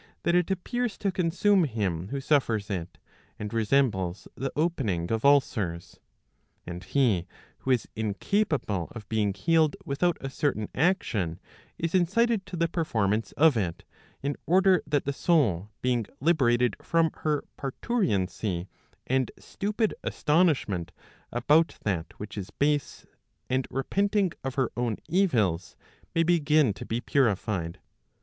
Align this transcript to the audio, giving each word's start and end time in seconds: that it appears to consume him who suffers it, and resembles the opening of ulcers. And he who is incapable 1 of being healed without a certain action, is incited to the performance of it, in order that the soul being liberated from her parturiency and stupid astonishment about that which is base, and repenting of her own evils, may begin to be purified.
that 0.23 0.33
it 0.33 0.49
appears 0.49 0.97
to 0.97 1.11
consume 1.11 1.63
him 1.63 2.07
who 2.07 2.19
suffers 2.19 2.71
it, 2.71 2.97
and 3.37 3.53
resembles 3.53 4.27
the 4.33 4.51
opening 4.55 5.11
of 5.11 5.23
ulcers. 5.23 5.99
And 6.65 6.83
he 6.83 7.27
who 7.59 7.69
is 7.69 7.87
incapable 7.95 8.87
1 8.87 8.87
of 8.95 9.07
being 9.09 9.31
healed 9.31 9.75
without 9.85 10.17
a 10.19 10.31
certain 10.31 10.69
action, 10.73 11.39
is 11.77 11.93
incited 11.93 12.47
to 12.47 12.55
the 12.55 12.67
performance 12.67 13.31
of 13.33 13.55
it, 13.55 13.83
in 14.23 14.35
order 14.47 14.81
that 14.87 15.05
the 15.05 15.13
soul 15.13 15.69
being 15.83 16.07
liberated 16.19 16.77
from 16.81 17.11
her 17.17 17.43
parturiency 17.55 18.65
and 19.05 19.29
stupid 19.37 19.93
astonishment 20.03 20.91
about 21.31 21.77
that 21.83 22.11
which 22.17 22.39
is 22.39 22.49
base, 22.49 23.05
and 23.51 23.67
repenting 23.69 24.31
of 24.43 24.55
her 24.55 24.71
own 24.75 24.97
evils, 25.07 25.75
may 26.15 26.23
begin 26.23 26.73
to 26.73 26.87
be 26.87 27.01
purified. 27.01 27.77